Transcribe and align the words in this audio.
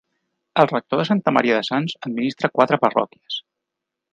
El 0.61 0.69
rector 0.71 1.01
de 1.01 1.05
Santa 1.09 1.33
Maria 1.37 1.59
de 1.59 1.67
Sants 1.67 1.95
administra 2.09 2.53
quatre 2.59 2.81
parròquies. 2.87 3.39